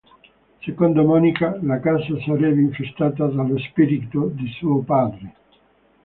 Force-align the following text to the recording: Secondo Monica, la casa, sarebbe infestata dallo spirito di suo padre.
Secondo 0.65 1.03
Monica, 1.03 1.59
la 1.61 1.79
casa, 1.79 2.19
sarebbe 2.25 2.59
infestata 2.59 3.27
dallo 3.27 3.59
spirito 3.59 4.31
di 4.33 4.47
suo 4.57 4.79
padre. 4.79 5.33